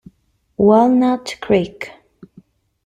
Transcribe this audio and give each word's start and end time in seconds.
Walnut 0.57 1.37
Creek 1.45 1.93